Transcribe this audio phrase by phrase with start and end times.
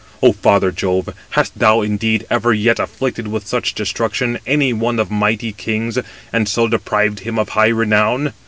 [0.23, 5.11] Ο father Jove, hast thou indeed ever yet afflicted with such destruction any one of
[5.11, 5.95] mighty kings,
[6.33, 8.33] and so deprived him of high renown?